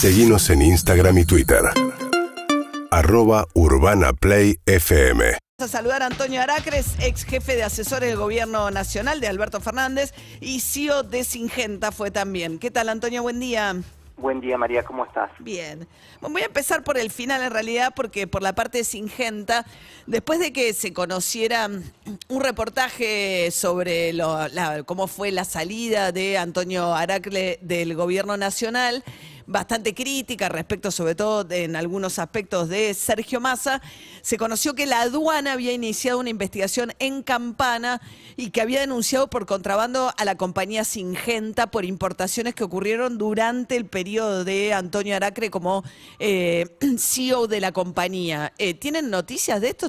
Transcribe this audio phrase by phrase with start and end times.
[0.00, 1.60] Seguimos en Instagram y Twitter.
[2.90, 5.24] Arroba Urbana Play FM.
[5.58, 9.60] Vamos a saludar a Antonio Aracres, ex jefe de asesores del gobierno nacional de Alberto
[9.60, 12.60] Fernández y CEO de Singenta fue también.
[12.60, 13.22] ¿Qué tal, Antonio?
[13.22, 13.74] Buen día.
[14.16, 15.30] Buen día, María, ¿cómo estás?
[15.40, 15.86] Bien.
[16.20, 19.64] Bueno, voy a empezar por el final, en realidad, porque por la parte de Singenta,
[20.06, 21.68] después de que se conociera
[22.28, 29.04] un reportaje sobre lo- la- cómo fue la salida de Antonio Aracle del gobierno nacional,
[29.48, 33.80] bastante crítica respecto, sobre todo en algunos aspectos de Sergio Massa,
[34.20, 38.00] se conoció que la aduana había iniciado una investigación en Campana
[38.36, 43.76] y que había denunciado por contrabando a la compañía Singenta por importaciones que ocurrieron durante
[43.76, 45.82] el periodo de Antonio Aracre como
[46.18, 46.66] eh,
[46.98, 48.52] CEO de la compañía.
[48.58, 49.88] Eh, ¿Tienen noticias de esto?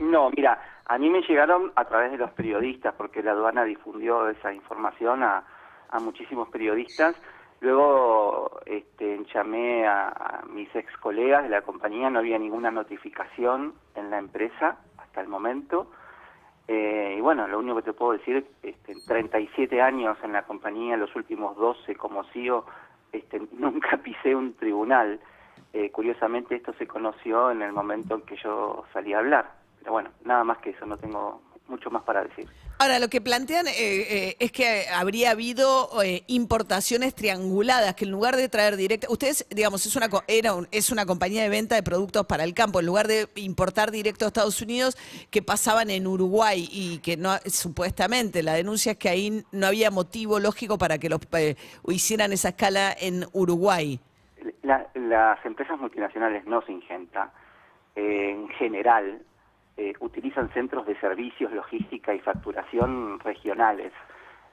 [0.00, 4.28] No, mira, a mí me llegaron a través de los periodistas, porque la aduana difundió
[4.28, 5.44] esa información a,
[5.90, 7.14] a muchísimos periodistas.
[7.60, 14.10] Luego este, llamé a, mis ex colegas de la compañía, no había ninguna notificación en
[14.10, 15.90] la empresa hasta el momento.
[16.68, 20.96] Eh, y bueno, lo único que te puedo decir, este, 37 años en la compañía,
[20.96, 22.64] los últimos 12 como CEO,
[23.12, 25.18] este, nunca pisé un tribunal.
[25.72, 29.50] Eh, curiosamente esto se conoció en el momento en que yo salí a hablar.
[29.80, 32.48] Pero bueno, nada más que eso, no tengo mucho más para decir.
[32.78, 38.10] Ahora, lo que plantean eh, eh, es que habría habido eh, importaciones trianguladas, que en
[38.12, 41.74] lugar de traer directo, ustedes, digamos, es una, era un- es una compañía de venta
[41.74, 44.96] de productos para el campo, en lugar de importar directo a Estados Unidos,
[45.30, 49.90] que pasaban en Uruguay y que no, supuestamente, la denuncia es que ahí no había
[49.90, 51.56] motivo lógico para que los eh,
[51.88, 54.00] hicieran esa escala en Uruguay.
[54.62, 57.32] La- las empresas multinacionales no Singenta,
[57.96, 59.20] eh, en general,
[59.80, 63.92] eh, utilizan centros de servicios, logística y facturación regionales.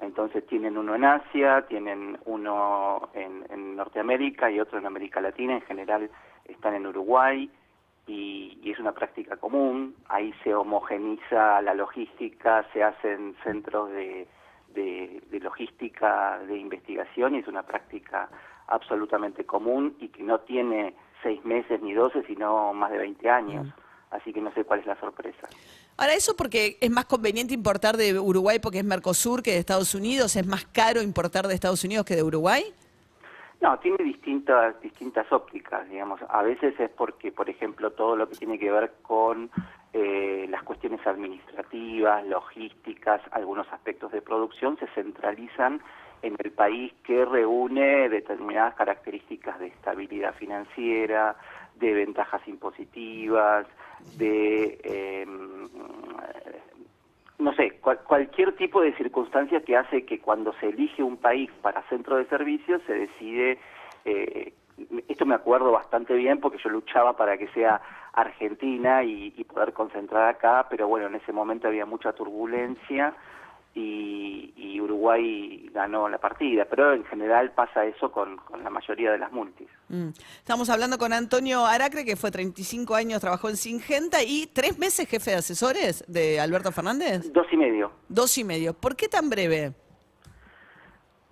[0.00, 5.54] Entonces tienen uno en Asia, tienen uno en, Norteamérica y otro en América Latina.
[5.54, 6.10] En general
[6.44, 7.48] están en Uruguay
[8.08, 9.94] y, es una práctica común.
[10.08, 14.26] Ahí se homogeniza la logística, se hacen centros de,
[14.74, 18.28] de, de logística de investigación y es una práctica
[18.66, 23.68] absolutamente común y que no tiene seis meses ni doce, sino más de 20 años.
[24.12, 25.48] Así que no sé cuál es la sorpresa.
[25.96, 29.94] Ahora, eso porque es más conveniente importar de Uruguay porque es Mercosur que de Estados
[29.94, 32.62] Unidos, es más caro importar de Estados Unidos que de Uruguay.
[33.62, 36.20] No, tiene distintas distintas ópticas, digamos.
[36.28, 39.50] A veces es porque, por ejemplo, todo lo que tiene que ver con
[39.92, 45.80] eh, las cuestiones administrativas, logísticas, algunos aspectos de producción se centralizan
[46.22, 51.36] en el país que reúne determinadas características de estabilidad financiera,
[51.76, 53.66] de ventajas impositivas,
[54.18, 55.26] de eh,
[57.38, 61.50] no sé, cual- cualquier tipo de circunstancia que hace que cuando se elige un país
[61.60, 63.58] para centro de servicios se decide,
[64.04, 64.52] eh,
[65.08, 67.80] esto me acuerdo bastante bien porque yo luchaba para que sea
[68.12, 73.14] Argentina y, y poder concentrar acá, pero bueno, en ese momento había mucha turbulencia
[73.74, 79.12] y, y Uruguay ganó la partida, pero en general pasa eso con, con la mayoría
[79.12, 79.68] de las multis.
[79.88, 80.08] Mm.
[80.38, 85.08] Estamos hablando con Antonio Aracre, que fue 35 años, trabajó en Singenta y tres meses
[85.08, 87.32] jefe de asesores de Alberto Fernández.
[87.32, 87.92] Dos y medio.
[88.08, 88.74] Dos y medio.
[88.74, 89.72] ¿Por qué tan breve?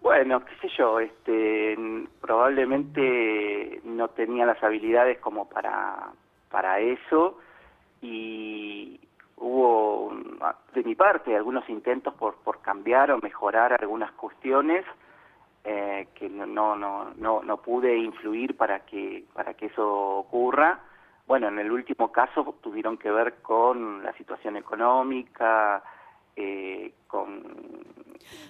[0.03, 1.77] Bueno, qué sé yo, este,
[2.23, 6.13] probablemente no tenía las habilidades como para,
[6.51, 7.39] para eso
[8.01, 8.99] y
[9.41, 10.13] hubo,
[10.75, 14.85] de mi parte, algunos intentos por, por cambiar o mejorar algunas cuestiones
[15.65, 16.47] eh, que no,
[16.77, 20.81] no, no, no pude influir para que, para que eso ocurra.
[21.27, 25.83] Bueno, en el último caso tuvieron que ver con la situación económica,
[26.37, 27.43] eh, con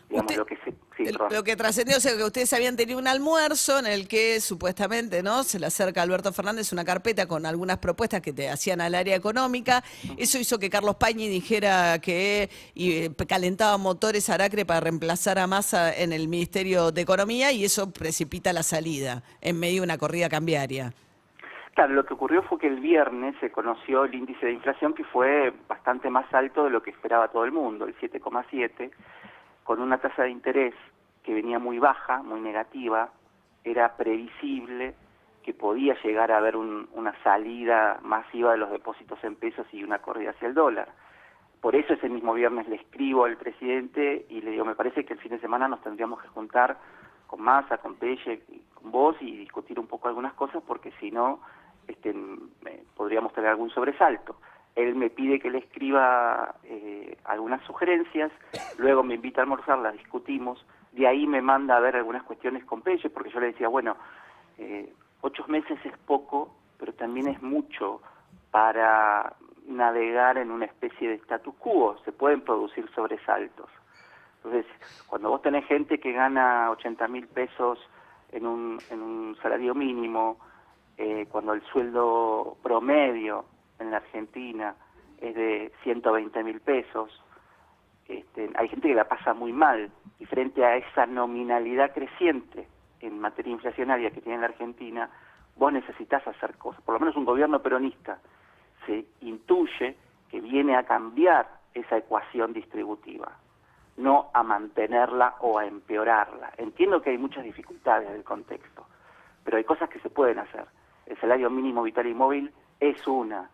[0.09, 1.29] digamos Usted- lo que se sí, El- perdón.
[1.33, 5.43] Lo que trascendió es que ustedes habían tenido un almuerzo en el que supuestamente no
[5.45, 8.95] se le acerca a Alberto Fernández una carpeta con algunas propuestas que te hacían al
[8.95, 9.83] área económica.
[10.19, 15.47] Eso hizo que Carlos Pañi dijera que y, eh, calentaba motores Aracre para reemplazar a
[15.47, 19.99] Massa en el Ministerio de Economía y eso precipita la salida en medio de una
[19.99, 20.93] corrida cambiaria.
[21.75, 25.05] Claro, lo que ocurrió fue que el viernes se conoció el índice de inflación que
[25.05, 28.91] fue bastante más alto de lo que esperaba todo el mundo, el 7,7,
[29.71, 30.75] con una tasa de interés
[31.23, 33.11] que venía muy baja, muy negativa,
[33.63, 34.97] era previsible
[35.45, 39.85] que podía llegar a haber un- una salida masiva de los depósitos en pesos y
[39.85, 40.89] una corrida hacia el dólar.
[41.61, 45.13] Por eso ese mismo viernes le escribo al presidente y le digo, me parece que
[45.13, 46.77] el fin de semana nos tendríamos que juntar
[47.29, 48.43] con Massa, con Pelle,
[48.75, 51.39] con vos y discutir un poco algunas cosas porque si no
[51.87, 54.35] este, eh, podríamos tener algún sobresalto.
[54.75, 56.90] Él me pide que le escriba eh,
[57.33, 58.31] algunas sugerencias,
[58.79, 62.65] luego me invita a almorzar, las discutimos, de ahí me manda a ver algunas cuestiones
[62.65, 63.97] con Pelle porque yo le decía, bueno,
[64.63, 64.93] Eh,
[65.23, 68.03] ocho meses es poco, pero también es mucho
[68.51, 69.35] para
[69.67, 71.97] navegar en una especie de status quo.
[72.05, 73.71] Se pueden producir sobresaltos.
[74.37, 74.67] Entonces,
[75.07, 77.79] cuando vos tenés gente que gana 80 mil pesos
[78.33, 80.37] en un, en un salario mínimo,
[80.99, 83.47] eh, cuando el sueldo promedio
[83.79, 84.75] en la Argentina
[85.21, 87.11] es de 120 mil pesos,
[88.09, 92.67] este, hay gente que la pasa muy mal y frente a esa nominalidad creciente
[93.01, 95.09] en materia inflacionaria que tiene la Argentina,
[95.57, 96.83] vos necesitas hacer cosas.
[96.83, 98.19] Por lo menos un gobierno peronista
[98.87, 99.97] se intuye
[100.31, 103.33] que viene a cambiar esa ecuación distributiva,
[103.97, 106.53] no a mantenerla o a empeorarla.
[106.57, 108.87] Entiendo que hay muchas dificultades del contexto,
[109.45, 110.67] pero hay cosas que se pueden hacer.
[111.07, 113.51] El salario mínimo vital y móvil es una,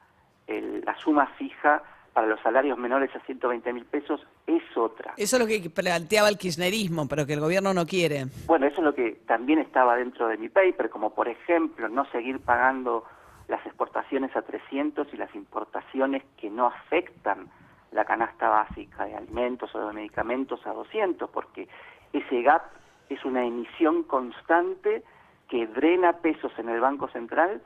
[0.48, 1.82] la suma fija
[2.12, 5.12] para los salarios menores a 120 mil pesos es otra.
[5.18, 8.26] Eso es lo que planteaba el kirchnerismo, pero que el gobierno no quiere.
[8.46, 12.06] Bueno, eso es lo que también estaba dentro de mi paper, como por ejemplo no
[12.06, 13.04] seguir pagando
[13.48, 17.48] las exportaciones a 300 y las importaciones que no afectan
[17.92, 21.68] la canasta básica de alimentos o de medicamentos a 200, porque
[22.12, 22.62] ese gap
[23.08, 25.02] es una emisión constante
[25.48, 27.60] que drena pesos en el Banco Central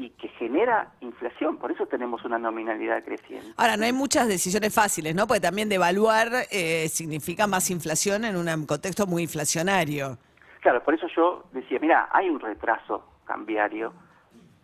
[0.00, 1.58] y que genera inflación.
[1.58, 3.52] Por eso tenemos una nominalidad creciente.
[3.56, 5.26] Ahora, no hay muchas decisiones fáciles, ¿no?
[5.26, 10.18] Porque también devaluar eh, significa más inflación en un contexto muy inflacionario.
[10.60, 13.92] Claro, por eso yo decía, mira, hay un retraso cambiario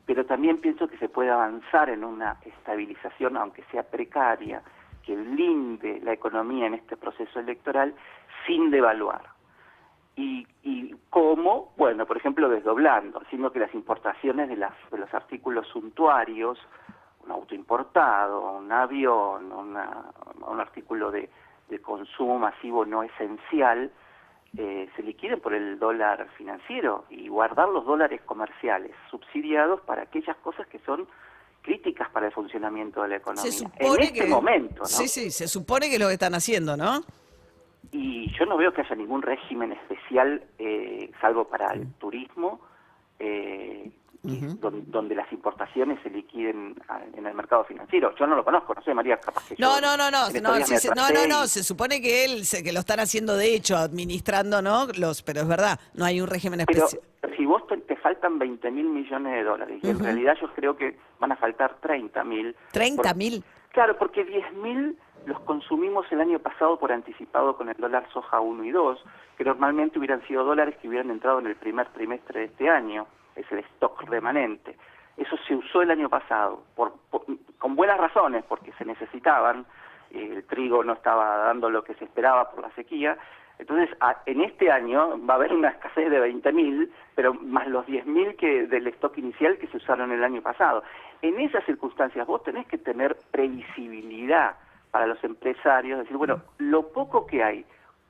[0.07, 4.63] pero también pienso que se puede avanzar en una estabilización, aunque sea precaria,
[5.05, 7.93] que blinde la economía en este proceso electoral
[8.47, 9.23] sin devaluar.
[10.17, 11.73] ¿Y, y cómo?
[11.77, 16.59] Bueno, por ejemplo, desdoblando, haciendo que las importaciones de, las, de los artículos suntuarios,
[17.25, 21.29] un auto importado, un avión, un artículo de
[21.83, 23.91] consumo masivo no esencial,
[24.59, 30.37] eh, se liquiden por el dólar financiero y guardar los dólares comerciales subsidiados para aquellas
[30.39, 31.07] cosas que son
[31.61, 33.53] críticas para el funcionamiento de la economía.
[33.79, 34.87] en este momento, ¿no?
[34.87, 37.01] Sí, sí, se supone que es lo que están haciendo, ¿no?
[37.93, 42.61] Y yo no veo que haya ningún régimen especial, eh, salvo para el turismo,
[43.19, 43.91] eh,
[44.23, 46.75] donde, las importaciones se liquiden
[47.15, 48.15] en el mercado financiero.
[48.17, 51.27] Yo no lo conozco, no sé, María, capaz que No, no, no, no, no, no,
[51.29, 54.87] no, se supone que él, que lo están haciendo de hecho, administrando, ¿no?
[54.99, 57.01] Los, pero es verdad, no hay un régimen especial.
[57.21, 60.77] Pero si vos te, faltan 20 mil millones de dólares, y en realidad yo creo
[60.77, 62.57] que van a faltar 30 mil.
[62.73, 63.45] ¿30 mil?
[63.71, 68.41] Claro, porque 10 mil los consumimos el año pasado por anticipado con el dólar soja
[68.41, 69.05] 1 y 2,
[69.37, 73.07] que normalmente hubieran sido dólares que hubieran entrado en el primer trimestre de este año
[73.35, 74.77] es el stock remanente.
[75.17, 76.95] Eso se usó el año pasado, por,
[77.59, 79.67] con buenas razones, porque se necesitaban,
[80.11, 83.19] eh, el trigo no estaba dando lo que se esperaba por la sequía.
[83.59, 83.89] Entonces,
[84.27, 88.67] en este año va a haber una escasez de 20.000, pero más los 10.000 que
[88.67, 90.85] del stock inicial que se usaron el año pasado.
[91.21, 94.57] En esas circunstancias vos tenés que tener previsibilidad
[94.97, 97.67] para los empresarios, decir, bueno, lo poco que hay,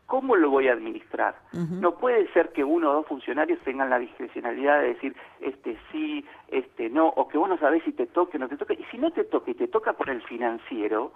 [0.07, 1.35] ¿Cómo lo voy a administrar?
[1.51, 6.25] No puede ser que uno o dos funcionarios tengan la discrecionalidad de decir, este sí,
[6.47, 8.75] este no, o que vos no sabés si te toque o no te toque.
[8.75, 11.13] Y si no te toca y te toca por el financiero,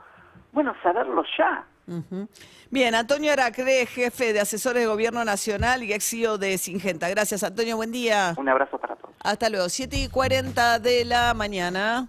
[0.51, 1.65] bueno, saberlo ya.
[2.69, 7.09] Bien, Antonio Aracre, jefe de asesores de Gobierno Nacional y ex CEO de Singenta.
[7.09, 8.35] Gracias, Antonio, buen día.
[8.37, 9.15] Un abrazo para todos.
[9.23, 12.09] Hasta luego, 7 y 40 de la mañana.